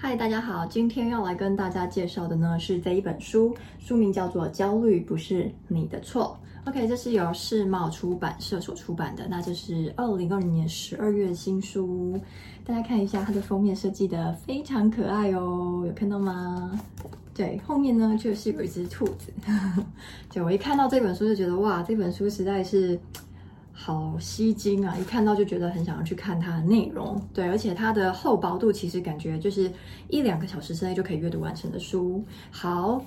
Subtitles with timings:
[0.00, 6.38] 嗨，大家好，今天要来跟大家介绍的呢是这一本书，书名叫做《焦虑不是你的错》。
[6.68, 12.16] OK，这是由世茂出版社所出版的，那就是二零二零年十二月新书。
[12.64, 16.80] 大家看一下它的封面设计的非常可爱哦，有看到吗？
[17.34, 19.32] 对，后面呢就是有一只兔子。
[20.30, 22.96] 就我一看到这本书就觉得哇，这本书实在是。
[23.80, 24.96] 好吸睛啊！
[25.00, 29.70] 一看到就觉得很想要去看它的内容，对，而且它的厚薄度其实感觉就是
[30.08, 32.22] 一两个小时之内就可以阅读完成的书。
[32.50, 33.00] 好，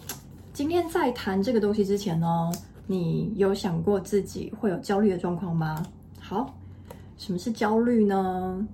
[0.53, 2.49] 今天在谈这个东西之前呢，
[2.87, 5.85] 你有想过自己会有焦虑的状况吗？
[6.17, 6.57] 好，
[7.17, 8.65] 什么是焦虑呢？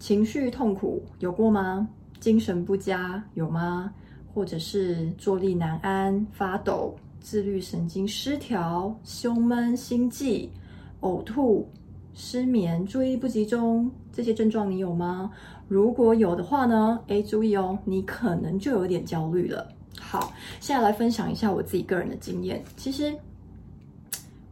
[0.00, 1.88] 情绪痛苦有过吗？
[2.18, 3.94] 精神不佳有吗？
[4.34, 10.50] 或者是坐立难安、发抖、自律神经失调、胸闷、心悸？
[11.00, 11.68] 呕吐、
[12.14, 15.30] 失眠、注意力不集中，这些症状你有吗？
[15.68, 17.00] 如果有的话呢？
[17.06, 19.68] 诶，注意哦，你可能就有点焦虑了。
[19.98, 22.62] 好，现在来分享一下我自己个人的经验。
[22.76, 23.14] 其实，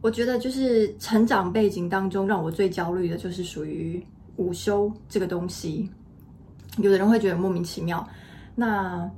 [0.01, 4.03] 我觉得就是成长背景当中让我最焦虑的就是属于
[4.37, 5.89] 午休这个东西。
[6.77, 8.07] 有的人会觉得莫名其妙，
[8.55, 9.09] 那。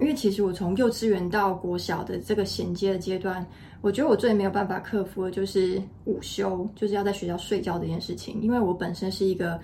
[0.00, 3.44] 因为其实我从幼稚园到国小的这个衔接的阶段，
[3.80, 8.40] 我觉得我最没有办法克服的就是午休，就是要在学校睡觉这件事情。
[8.42, 9.58] 因为我本身是一个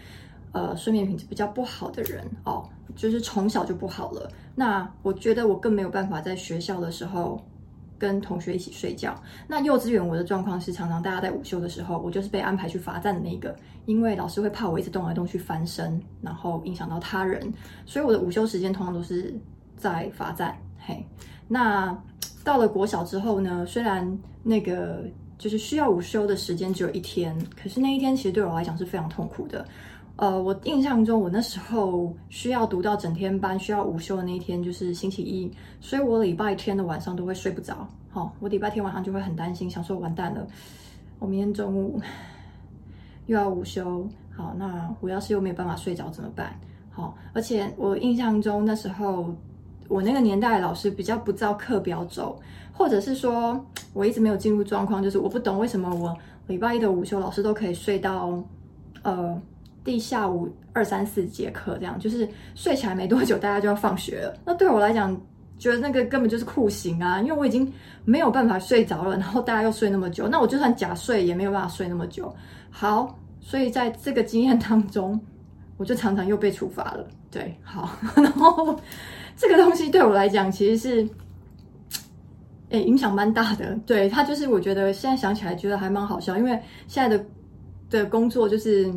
[0.53, 4.31] 呃睡眠品质比较不好的人哦，就是从小就不好了。
[4.55, 7.45] 那我觉得我更没有办法在学校的时候
[7.99, 9.21] 跟同学一起睡觉。
[9.49, 13.57] 那幼稚园我的状况是，常常大家在午休的时候，我就是被安排去罚站的那个，
[13.87, 17.53] 因为老师会怕我一直动来动去翻身，然后影响到他人，
[17.85, 19.35] 所以我的午休时间通常都是。
[19.77, 21.05] 在罚站，嘿，
[21.49, 21.93] 那
[22.45, 23.65] 到了国小之后呢？
[23.67, 24.07] 虽然
[24.43, 25.03] 那个
[25.39, 29.67] 就是需要午休的时间只有一天，可是那一天其实对我来讲是非常痛苦的。
[30.17, 35.51] 呃，我印象中我那时候需要读到整天班，需要午休的那一天就是星期一，
[35.81, 37.89] 所以我礼拜天的晚上都会睡不着。
[38.11, 40.47] 好，我礼拜天晚上就会很担心，想说完蛋了，
[41.19, 41.99] 我明天中午
[43.27, 46.55] 又要午休，好，那我要是又没有办法睡着怎么办？
[46.91, 49.35] 好，而且我印象中那时候。
[49.89, 52.41] 我那个年代的老师比较不照课表走，
[52.73, 58.43] 或者是说我一直没有进入状况，就是我不懂为什么我礼拜一的午休老师都可以睡到，
[59.03, 59.41] 呃，
[59.85, 64.35] 第下午二三四节课这样，就是睡起来没多久大家就要放学了。
[64.45, 65.15] 那对我来讲，
[65.59, 67.71] 觉得那个根本就是酷刑啊，因为我已经
[68.05, 72.35] 没有办法睡着了，然后大家又睡那么久，那我就算假睡也没有办法睡那么久。
[72.71, 75.21] 好，所以在这个经验当中，
[75.77, 77.07] 我就常常又被处罚了。
[77.31, 78.79] 对，好， 然后。
[79.37, 81.09] 这个东西对我来讲其实是，
[82.69, 83.79] 诶，影响蛮大的。
[83.85, 86.53] 对，它就是我觉得现在想起来觉得还蛮好笑，因为
[86.87, 87.25] 现在的
[87.91, 88.93] 的工作就是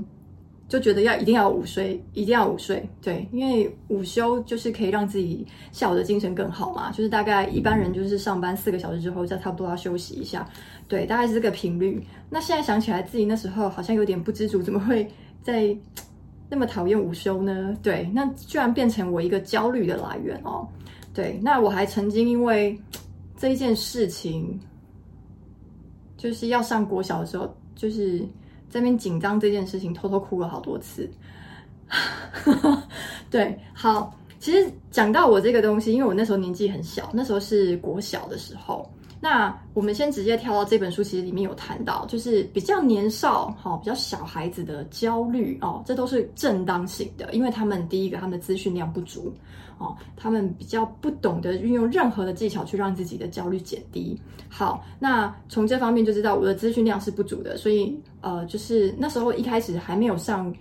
[0.69, 2.87] 就觉得要一定要午睡，一定要午睡。
[3.01, 6.91] 对，因为午休就是可以让自己下午的精神更好嘛。
[6.91, 10.47] 就是大概一般人就是上班四个小时之后，再差不多要休息一下。
[10.87, 12.05] 对，大概是这个频率。
[12.29, 15.09] 那现在想起来自己那时候好像有点不知足，怎么会
[15.41, 15.75] 在？
[16.49, 17.75] 那么讨厌午休呢？
[17.83, 20.67] 对，那居然变成我一个焦虑的来源哦。
[21.13, 22.79] 对，那我还曾经因为
[23.35, 24.59] 这一件事情，
[26.15, 28.19] 就是要上国小的时候，就是
[28.69, 31.09] 在那边紧张这件事情，偷偷哭了好多次。
[33.29, 38.89] 对，好，其实讲到我这个东西，因为我那时候年纪很小，那时候是国小的时候。
[39.19, 49.33] 那我们先直接跳到这本书，其实里面有谈到，就是比较年少哈、哦，比较小孩子的焦虑哦，这都是正当性的，因为他们第一个他们的资讯量不足
[49.77, 54.19] 哦，他们比较不懂得运用任何的技巧去让自己的焦虑减低。
[54.49, 60.53] 好，那从这方面就知道我的资讯量是不足的，所以呃，就是那时候一开始还没有上。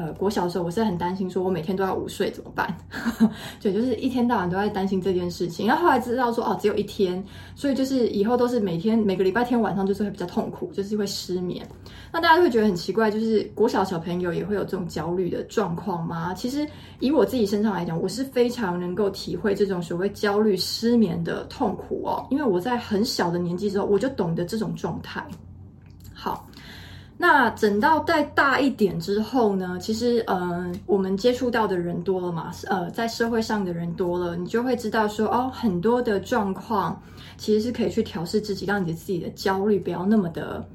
[0.00, 2.74] 呃，国小的时候我是很担心，说我每天都要午睡怎么办？
[3.60, 5.66] 对，就是一天到晚都在担心这件事情。
[5.66, 7.22] 然后后来知道说，哦，只有一天，
[7.54, 11.68] 所以就是以后都是每天每个礼拜天晚上就是会比较痛苦，就是会失眠。
[12.10, 16.32] 那大家就会觉得很奇怪，就是国小小朋友也会有这种焦虑的状况吗？
[16.32, 16.66] 其实
[17.00, 25.22] 以我自己身上来讲，我是非常能够体会这种所谓焦虑失眠的痛苦哦，因为我在很小的年纪之后我就懂得这种状态。
[26.14, 26.46] 好。
[27.22, 29.78] 那等到再大一点之后呢？
[29.78, 36.98] 其实，呃，我们接触到的人多了嘛，呃，在社会上的人多了，你就会知道说，哦，很多的状况
[37.36, 40.66] 其实是可以去调试自己，让你的自己的焦虑不要那么的，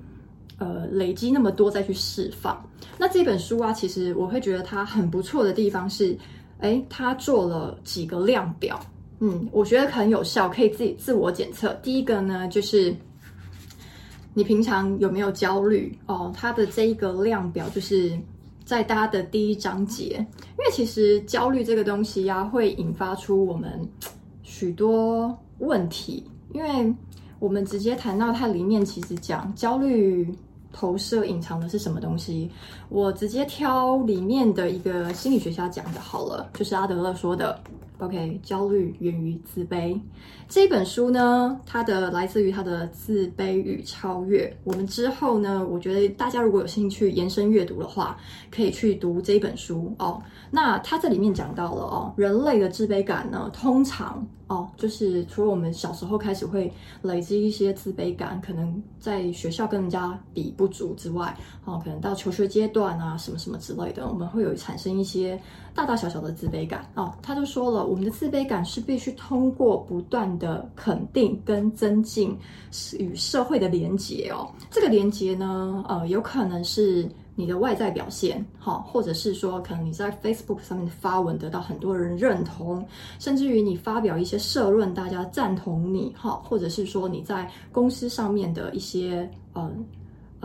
[0.60, 2.64] 呃，累积那么多再去释放。
[2.96, 6.16] 那这本书啊，其实我会觉得它很不错的地方是，
[6.60, 8.80] 诶，它做了几个量表，
[9.20, 11.74] 嗯，我觉得很有效，可以自己自我检测。
[11.82, 12.96] 第一个呢，就是。
[14.38, 16.30] 你平常有没有焦虑哦？
[16.36, 18.12] 它的这一个量表就是
[18.66, 23.80] 在大家的第一章节，因为其实焦虑这个东西呀、啊，会引发出我们
[24.44, 26.30] 许多问题。
[26.54, 26.94] 因为
[27.40, 30.30] 我们直接谈到它里面，其实讲焦虑
[30.74, 32.52] 投射隐藏的是什么东西。
[32.90, 37.58] 我直接挑里面的一个心理学家讲的好了，就是阿德勒说的。
[38.00, 40.00] OK，焦虑源于自卑。
[40.50, 44.54] 这本书呢，它的来自于它的自卑与超越。
[44.64, 48.18] 我们之后呢，我觉得大家如果有兴趣延伸阅读的话，
[48.52, 50.22] 可以去读这本书哦。
[50.52, 56.72] 那它这里面讲到了哦，人类的自卑感呢，通常哦，就是除了我们小时候开始会
[57.02, 65.40] 累积一些自卑感，可能在学校跟人家比不足之外，哦，可能到求学阶段啊，什么什么之类的，我们会有产生一些
[65.76, 67.14] 大大小小的自卑感哦。
[67.22, 72.36] 他就说了，我们的自卑感是必须通过不断的肯定跟增进
[72.98, 82.86] 与社会的连接哦，这个连接呢，呃，有可能是你的外在表现，哈，或者是说，可能你在 Facebook 上面发文得到很多人认同，
[83.20, 89.70] 甚至于你发表一些社论，大家赞同你，哈，或者是说你在公司上面的一些，呃，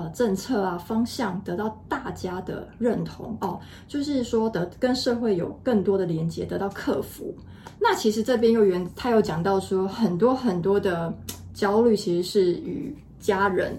[0.01, 7.35] 呃，政策啊方向得到大家的认同哦，就是说的跟社会有更多的连接，得到克服。
[7.79, 11.13] 那其实这边又原他又讲到说，很多很多的
[11.53, 13.79] 焦虑其实是与家人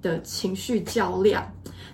[0.00, 1.44] 的情绪较量。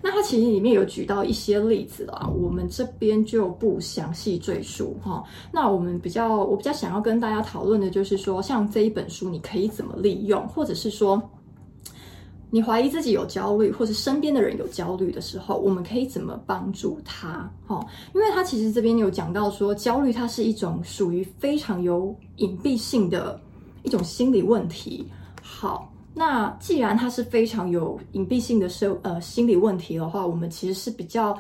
[0.02, 5.25] 那他其实里面有举到一些例子啦，我们这边就不详细赘述哈。
[5.50, 11.22] 那我们比较我比较想要跟大家讨论的就是说，像这一本书你可以怎么利用，或者是说。
[12.54, 17.52] 你怀疑自己有焦虑，或者身边的人有焦虑的时候，我们可以怎么帮助他？
[17.66, 17.84] 哈，
[18.14, 23.40] 因为他其实这边有讲到说，焦虑它是一种属于非常有隐蔽性的
[23.82, 25.04] 一种心理问题。
[25.42, 31.36] 好，那既然它是非常有隐蔽性的社呃心理问题的话，我们其实是比较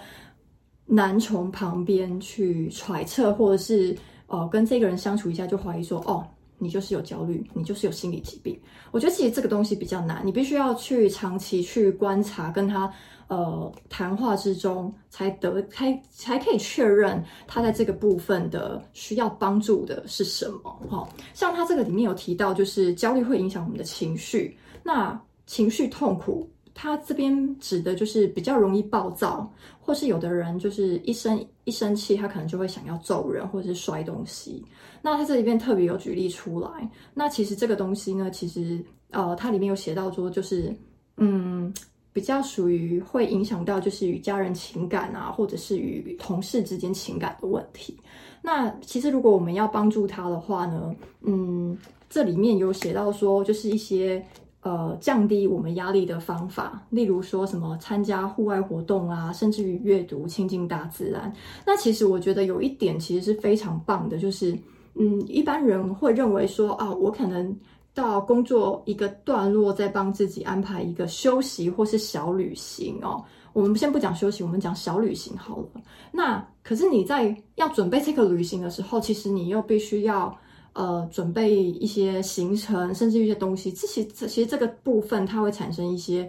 [0.84, 3.96] 难从旁边去揣测，或者是
[4.26, 6.26] 呃跟这个人相处一下就怀疑说哦。
[6.58, 8.58] 你就是有焦虑，你就是有心理疾病。
[8.90, 12.92] 我觉得其实这个东西比较难，你必须要去长期去观察，跟他
[13.28, 20.70] 呃谈话之中，才得才才可以确认他在这个部分的需要帮助的是什么。
[20.88, 26.48] 哈、像他这个里面有提到，就是焦虑会影响我们的情绪，那情绪痛苦。
[26.74, 29.48] 他这边指的就是比较容易暴躁，
[29.80, 34.60] 或是有的人就是一生一生气，他可能就会想要揍人或者是摔东西。
[35.00, 36.68] 那他这里边特别有举例出来。
[37.14, 40.74] 那其实这个东西呢，其实呃，它里面有写到说，就是
[41.16, 41.72] 嗯，
[42.12, 47.96] 比较属于会影响到就是与家人情感啊，或者是与同事之间情感的问题。
[48.42, 51.78] 那其实如果我们要帮助他的话呢，嗯，
[52.10, 54.20] 这里面有写到说，就是一些。
[54.64, 61.30] 呃，降低我们压力的方法，例如说什么参加户外活动啊，甚至于阅读、亲近大自然。
[61.66, 64.58] 那其实我觉得有一点其实是非常棒的，就是
[64.94, 67.54] 嗯，一般人会认为说啊，我可能
[67.92, 73.22] 到工作一个段落，再帮自己安排一个休息或是小旅行哦。
[73.52, 75.82] 我们先不讲休息，我们讲小旅行好了。
[76.10, 80.34] 那可是你在要准备这个旅行的时候，其实你又必须要。
[80.74, 86.28] 呃，准备一些行程，甚至一些东西，这些其实这个部分它会产生一些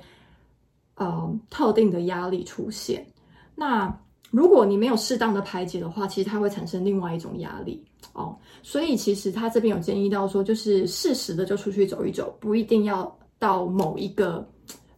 [0.93, 3.03] 呃特定的压力出现。
[3.55, 3.91] 那
[4.29, 7.83] 如果你没有适当的排解的话，其实它会产生另外一种压力
[8.13, 8.37] 哦。
[8.61, 14.47] 所以其实他这边有建议到说，就是适时的就出去走一走，不一定要到某一个，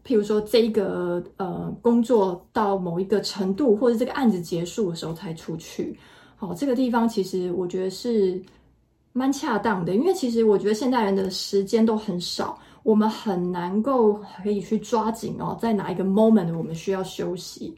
[0.04, 5.98] 譬如说这一个呃工作到某一个程度，或者这个案子结束的时候才出去。
[6.36, 8.44] 好，这个地方其实我觉得是。
[9.18, 17.76] 蛮恰当的，因为其实我觉得现代人的时间都很少，我们很难够可以去抓紧哦，在哪一个 moment 我们需要休息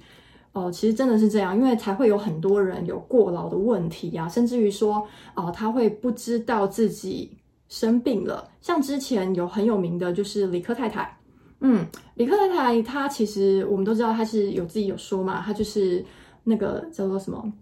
[0.51, 4.95] 哦、其实真的是这样，因为才会有很多人有过劳的问题呀、啊，甚至于说
[5.33, 7.31] 啊、呃，他会不知道自己
[7.69, 8.49] 生病了。
[8.59, 11.17] 像之前有很有名的就是李克太太，
[11.61, 16.03] 嗯，李克太太她其实我们都知道她是有自己有说嘛，她就是
[16.43, 17.53] 那个叫做什么？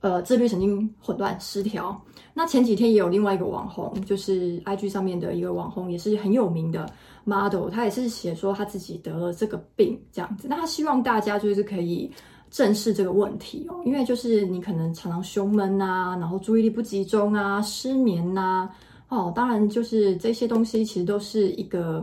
[0.00, 2.00] 呃，自律神经混乱失调。
[2.32, 6.90] 那前几天也有另外一个网红，就是 IG 上面的一个网红，也是很有名的
[7.24, 10.48] model，他也是写说他自己得了这个病这样子。
[10.48, 12.10] 那他希望大家就是可以
[12.50, 18.70] 正视这个问题哦，因为就是你可能常常胸闷啊，然后注意力不集中啊，失眠呐、
[19.08, 22.02] 哦，当然就是这些东西其实都是一个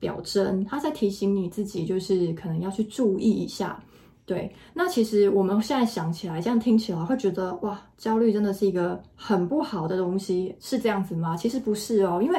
[0.00, 3.80] 表征，他在提醒你自己，就是可能要去注意一下。
[4.28, 11.34] 对，那其实我们现在想起来，这样听起来会觉得哇，焦虑真的是一个很不好的东西，是这样子吗？
[11.34, 12.38] 其实不是哦，因为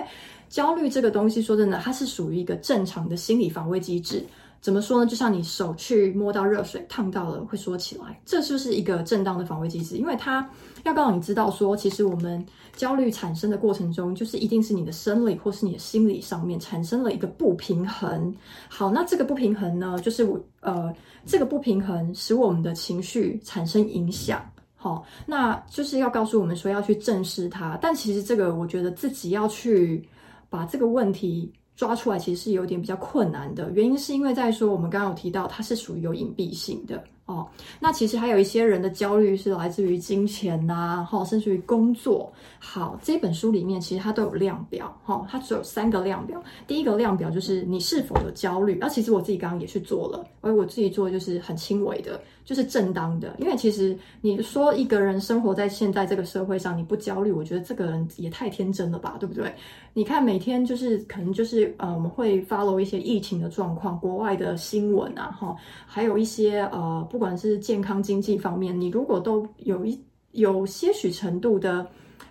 [0.50, 4.24] 焦虑这个东西，说真的，它是属于一个正常的心理防卫机制。
[4.62, 5.10] 怎么说呢？
[5.10, 10.48] 就像你手去摸到热水，烫到了会缩起来，这就是一个正当的防卫机制，因为它
[10.84, 18.36] 要告诉你知道说，其实我们焦虑产生的过程中，就是一定是你的生理或是你的心理上面产生了一个不平衡。
[18.68, 20.94] 好，那这个不平衡呢，就是我呃，
[21.26, 24.44] 这个不平衡使我们的情绪产生影响。
[24.76, 30.06] 好，那就是要告诉我们说要去正视它，但其实这个我觉得自己要去
[30.50, 31.52] 把这个问题。
[31.80, 37.02] 抓出来其实是有点比较困难的，原因是因为在说我们刚刚有提到，它是属于有隐蔽性的。
[37.26, 37.48] 哦，
[37.80, 42.30] 那其实还有一些人的焦虑是来自于金钱呐、啊，哈，甚至于工作。
[42.60, 46.44] 好，这本书里面其实它都有量表，哈，它只有三个量表。
[46.68, 52.20] 第一个量表就是你是否有焦虑，那、其实我自己刚刚也去做了，而我自己做就是很轻微的，
[52.50, 53.36] 就是正当的。
[53.38, 59.54] 因为其实你说一个人生活在现在这个社会上，你不焦虑，我觉得这个人也太天真了吧，对不对？
[59.94, 67.20] 你看每天就是可能就是呃，我们会 follow 一些疫情的状况，国外的新闻啊，哈，还有一些呃不。
[67.20, 70.02] 不管是健康经济方面，你如果都有一
[70.32, 71.86] 有些许程度的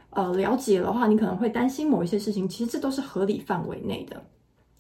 [0.09, 4.19] 呃了解的话，你可能会担心某一些事情，其实这都是合理范围内的。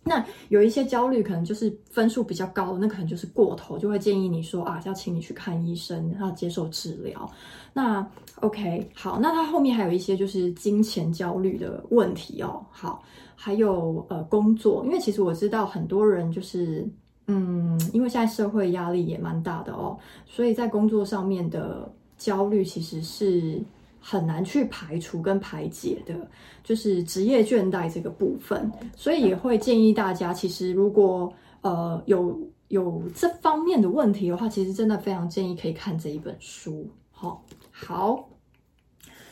[0.04, 7.30] 那有一些焦虑，可能就是分数比较高，那可能就是过头，就会建议你说啊，要请你去看医生，要接受治疗。
[7.72, 8.06] 那
[8.40, 12.64] OK，好，那他后面还有一些就是金钱焦虑的问题哦。
[12.70, 13.02] 好，
[13.34, 16.88] 还有呃工作，因为其实我知道很多人就是。
[17.30, 21.86] 嗯，因为现在社会压力也蛮大的哦，所以在工作上面的
[22.16, 23.60] 焦虑其实是
[24.00, 26.14] 很难去排除跟排解的，
[26.62, 28.70] 就是职业倦怠这个部分。
[28.96, 32.38] 所以也会建议大家，其实如果呃有
[32.68, 36.88] 有这方面的问题的话，其实真的非常建议可以看这一本书。
[37.10, 38.28] 好，好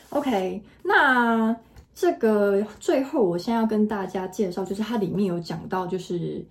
[0.09, 1.55] ，OK，那
[1.95, 6.45] 这个最后我先要跟大家介绍，就是它里面有讲到，就是。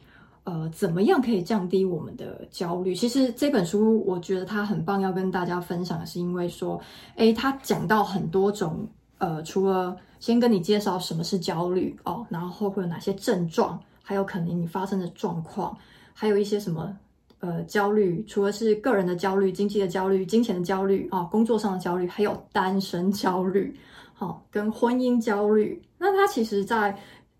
[0.46, 2.94] 呃，怎么样可以降低我们的焦虑？
[2.94, 6.80] 其实这本书我觉得它很棒，要跟大家分享的是，因为说，
[7.16, 8.86] 诶，它讲到很多种，
[9.18, 15.76] 呃，除了先跟你介绍什么是焦虑哦，然后会有哪些症状，还有可能你发生的状况，
[16.14, 16.96] 还有一些什么，
[17.40, 23.76] 呃，焦虑，除了是个人的焦虑、经济的焦虑、金钱的焦虑啊、工作上的焦虑，还有单身焦虑，
[24.14, 25.82] 好、跟婚姻焦虑。
[25.98, 26.96] 那它其实，在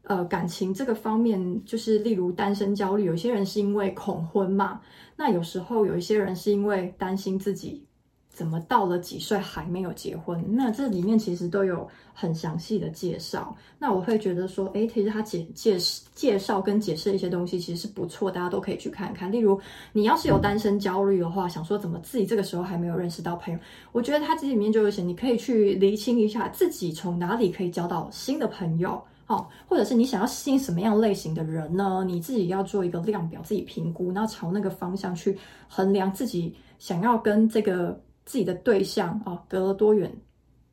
[0.09, 4.81] 呃，感情这个方面，就是例如单身焦虑，有些人是因为恐婚嘛，
[5.17, 7.85] 那有时候有一些人是因为担心自己
[8.29, 13.57] 怎么到了几岁还没有结婚，那这里面其实都有很详细的介绍。
[13.81, 15.77] 那我会觉得说，诶，其实他解介
[16.15, 19.33] 介绍跟解释一些东西其实是不错，大家都可以去看看。
[19.33, 19.61] 例如，
[19.93, 23.59] 你要是有单身焦虑的话，想说怎么自己这个时候还没有认识到朋友，
[23.91, 29.03] 我觉得他这里面就有写，你可以去厘清一下自己从哪里可以交到新的朋友。
[29.27, 32.05] 好，或者是你想要吸引什么样类型的人呢？
[32.07, 35.37] 你自己要做一个量表，自己评估，然后朝那个方向去
[35.69, 40.11] 衡量自己想要跟这个自己的对象啊，隔了多远？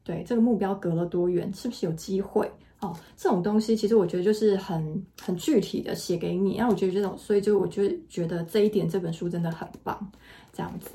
[0.03, 1.51] 对，这个目标隔了多远？
[1.51, 2.47] 是不是有机会？
[2.81, 6.57] 哦，这种东西其实我觉得就是很很具体的写给你。
[6.57, 10.11] 那我觉得这种，所以就我就觉得这一点这本书真的很棒，
[10.51, 10.91] 这样子。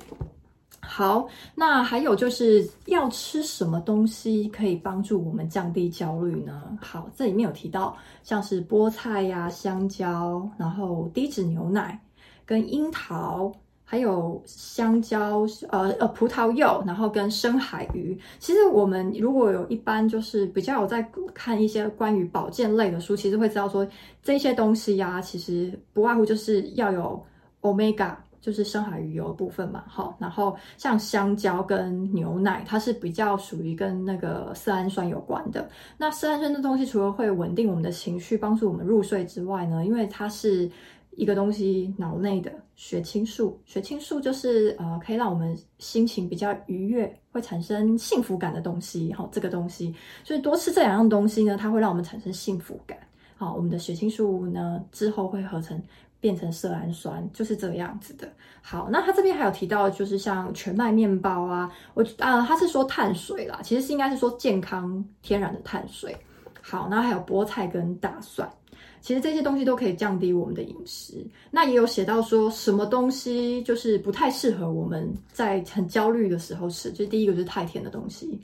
[0.81, 6.63] 好，那还有就是要吃什么东西可以帮助我们降低焦虑呢？
[6.81, 12.01] 好，这里面有提到像是菠菜呀、香蕉，然后低脂牛奶
[12.47, 13.53] 跟樱桃，
[13.85, 18.19] 还有香蕉，呃呃葡萄柚，然后跟深海鱼。
[18.39, 23.87] 其实我们如果有一般就是比较有在看一些关于保健类的书，其实会知道说
[24.23, 27.23] 这些东西呀、其实不外乎就是要有
[27.61, 28.15] Omega。
[28.49, 35.69] 就是深海鱼油的部分嘛，好，然后像香蕉跟牛奶，它是比较属于跟那个色氨酸有关的。
[35.99, 40.71] 那色氨酸这东西，除了会稳定我们的情绪，帮助我们入睡之外呢，因为它是
[41.11, 49.13] 一个东西，脑内的血清素，血清素就是呃，可以让我们心情比较愉悦，会产生幸福感的东西。
[49.13, 52.97] 好，这个东西，所以多吃这两样东西呢，它会让我们产生幸福感。
[53.37, 55.79] 好，我们的血清素呢，之后会合成。
[56.21, 58.29] 变成色氨酸就是这个样子的。
[58.61, 66.17] 好，那他这边还有提到，就是像全麦面包啊，我啊，他是说碳水啦，其实是应该是说健康天然的碳水。
[66.61, 68.47] 好，那还有菠菜跟大蒜，
[69.01, 71.27] 其实这些东西都可以降低我们的饮食。
[71.51, 78.39] 那也有写到说什么东西就是不太适合我们在很焦虑的时候吃，就是第一个就是太甜的东西。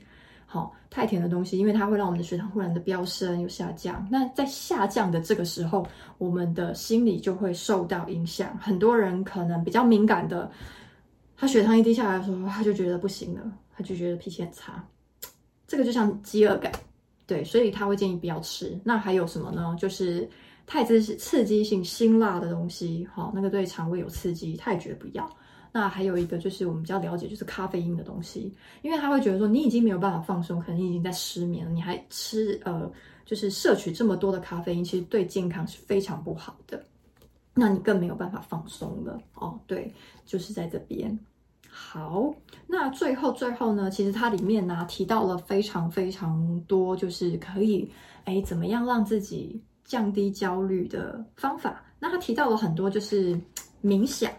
[0.55, 4.07] 好，太甜的东西，因为它会让我们的血糖忽然的飙升又下降。
[4.09, 5.85] 那在下降的这个时候，
[6.17, 8.57] 我们的心理就会受到影响。
[8.57, 10.49] 很多人可能比较敏感的，
[11.35, 13.41] 他血糖一低下来的时候，他就觉得不行了，
[13.75, 14.81] 他就觉得脾气很差。
[15.67, 16.71] 这个就像饥饿感，
[17.27, 18.79] 对，所以他会建议不要吃。
[18.81, 19.75] 那还有什么呢？
[19.77, 20.25] 就是
[20.65, 25.29] 太刺刺激性辛辣的东西，好，那个对肠胃有刺激，他也觉得不要。
[25.75, 28.49] 那还有一个就是我们比较了解，就是咖啡因的东西，
[28.81, 32.89] 因为他会觉得说你已经没有办法放松，可能你已经在失眠了，你还吃呃，
[33.25, 36.81] 就是摄取这么多的咖啡因，其实对健康是非常不好的。
[37.53, 39.59] 那你更没有办法放松了哦。
[39.67, 39.93] 对，
[40.25, 41.19] 就是在这边。
[41.69, 42.33] 好，
[42.67, 47.91] 那最后最后呢，其实它里面呢提到了非常非常多，就是可以
[48.23, 51.83] 哎怎么样让自己降低焦虑的方法。
[51.99, 53.37] 那他提到了很多，就是
[53.83, 54.31] 冥想。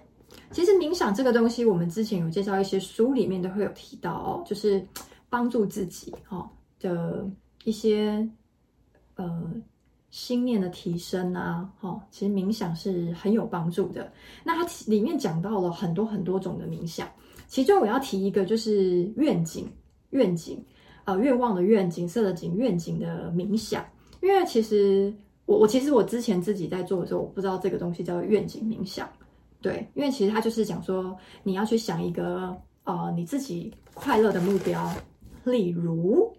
[0.56, 4.82] 其实冥想这个东西，我们之前有介绍一些书里面都会有提到哦，就是
[5.28, 6.48] 帮助自己哦
[6.80, 7.28] 的
[7.64, 8.26] 一些
[9.16, 9.52] 呃
[10.08, 14.10] 心念的提升啊，哦，其实冥想是很有帮助的。
[14.44, 17.06] 那它里面讲到了很多很多种的冥想，
[17.48, 19.70] 其中我要提一个就是愿景，
[20.08, 20.58] 愿景，
[21.04, 23.84] 呃，愿望的愿景色的景，愿景的冥想。
[24.22, 29.06] 因为其实我我其实我之前自己在做的时候，我不知道这个东西叫愿景冥想。
[29.60, 34.92] 对，因为其实他就是讲说，你要去想一个呃你自己快乐的目标，
[35.44, 36.34] 例如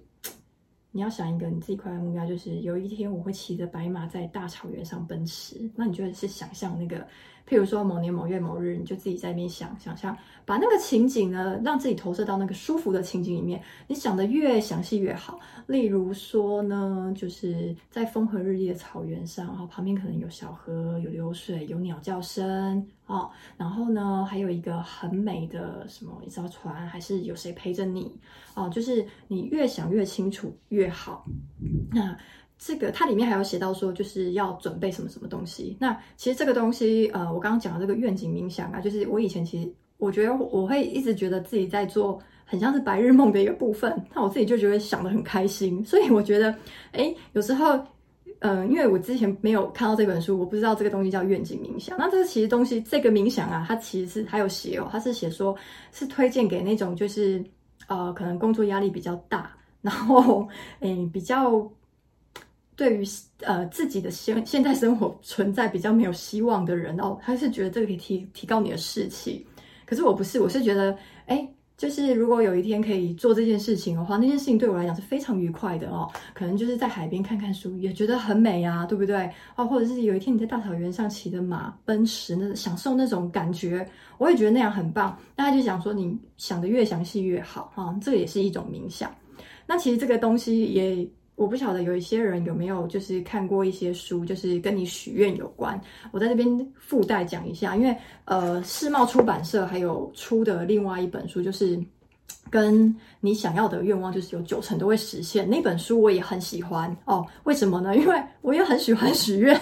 [0.91, 7.05] 你要想一个你自己快乐目标，就是有一天我会骑着白马在大草原上奔驰，那你就是想象那个。
[7.47, 13.61] 譬如说某年某月某日，你就自己在那边想想象，把那个情景呢，让自己投射到那个舒服的情景里面。
[13.87, 15.39] 你想的越详细越好。
[15.65, 23.29] 例如说呢，就是在风和日丽的草原上，然后旁边可能有小河、有流水、有鸟叫声哦。
[23.55, 28.13] 然后呢，还有一个很美的什么一艘船，还是有谁陪着你
[28.55, 28.69] 哦？
[28.69, 31.25] 就是你越想越清楚越好。
[31.91, 32.17] 那。
[32.57, 35.77] 这个它里面还有写到说，就是要准备什么什么东西。
[35.79, 45.85] 那其实这个东西，呃，我刚刚讲的这个愿景冥想啊，就是我以前其实我觉得我会一直觉得自己在做很像是白日梦的一个部分，那我自己就觉得想得很开心。
[45.85, 46.55] 所以我觉得，
[46.93, 47.75] 诶，有时候，
[48.39, 51.95] 嗯、呃，因为我之前没有看到这本书，我不知道这个东西叫愿景冥想。
[51.97, 55.55] 那这个其实东西，这个冥想啊，它其实是还有写哦，它是写说
[55.91, 57.43] 是推荐给那种就是
[57.87, 60.47] 呃，可能工作压力比较大，然后
[60.79, 61.71] 诶比较。
[62.77, 63.03] 对于
[63.41, 69.45] 呃自己的现现在生活存在比较没有希望的人哦，他是觉得这个可以提提高你的士气。
[69.83, 76.07] 可是我不是，我是觉得，哎，就是如果有一天可以做这件事情的话，那件事情对我来讲是非常愉快的哦。
[76.33, 79.27] 可能就是在海边看看书，也觉得很美啊，对不对？
[79.55, 83.83] 哦，或者是有一天你在大草原上骑着马奔驰，那享受那种感觉，
[84.17, 85.17] 我也觉得那样很棒。
[85.35, 89.09] 那他就想说，你想的越详细越好啊，这个也是一种冥想。
[89.65, 91.09] 那其实这个东西也。
[91.37, 95.79] 我不晓得有一些人有没有就是看过一些书，就是跟你许愿有关。
[96.11, 97.95] 我在这边附带讲一下，因为
[98.25, 101.79] 呃，世茂出版社还有出的另外一本书，就是
[102.49, 105.47] 跟你想要的愿望就是有九成都会实现。
[105.47, 107.23] 那本书我也很喜欢哦。
[107.43, 107.95] 为什么呢？
[108.01, 109.55] 因为我也很喜欢许愿。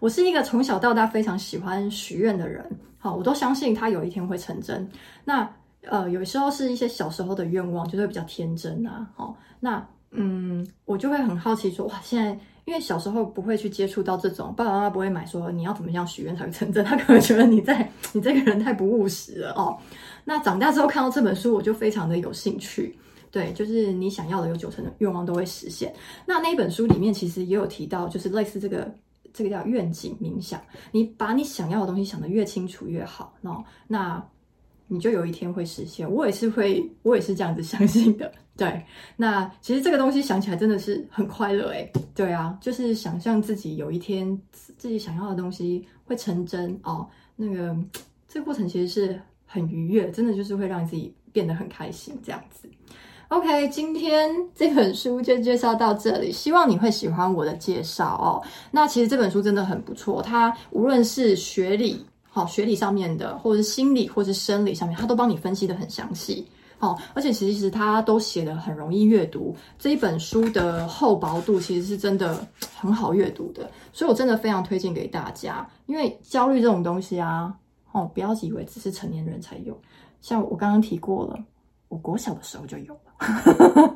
[0.00, 2.64] 我是一个从小到大非常喜欢许愿的人。
[2.96, 4.90] 好，我都相信它有一天会成真。
[5.26, 5.46] 那
[5.82, 9.06] 呃，有时候是一些小时候的愿望，就会比较天真啊。
[9.14, 9.86] 好，那。
[10.12, 19.76] 嗯，我就会很好奇说，哇，现在因为小时候不会去接触到这种，爸爸妈妈不会买说你要怎么样许愿才会成真，他可能觉得你在 你这个人太不务实了哦。
[20.24, 22.96] 那长大之后看到这本书，我就非常的有兴趣。
[23.30, 25.90] 对，就是你想要的有九成的愿望都会实现。
[26.26, 28.94] 那那一本书里面其实也有提到，就是类似这个
[29.32, 33.64] 这个叫愿景冥想，你把你想要的东西想得越清楚越好哦。
[33.88, 34.22] 那
[34.88, 38.30] 你就有一天会实现，我也是会，我也是这样子相信的。
[38.54, 38.84] 对，
[39.16, 41.90] 那其实这个东西想起来真的是很快乐诶。
[42.14, 47.08] 对啊，就是想象自己有一天自己想要的东西会成真哦。
[47.34, 47.74] 那个
[48.28, 52.68] 这个过程其实是很愉悦，真的就是会让自己变得很开心这样子。
[53.28, 58.42] OK，今天这本书就介绍到这里，希望你会喜欢我的介绍哦。
[58.70, 62.04] 那其实这本书真的很不错，它无论是学理。
[62.34, 66.48] 好，学理上面的，或者是心理，或者是生理上面，他都帮你分析得很详细。
[66.78, 69.54] 好，而且其实他都写得很容易阅读。
[69.78, 75.68] 这一本书的厚薄度其实是真的很好阅读的，所以我真的非常推荐给大家。
[75.84, 77.54] 因为焦虑这种东西啊，
[77.92, 79.78] 哦，不要以为只是成年人才有，
[80.22, 81.38] 像我刚刚提过了，
[81.88, 83.12] 我国小的时候就有了。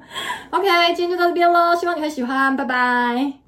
[0.51, 3.46] OK，今天就到这边喽，希望你会喜欢，拜拜。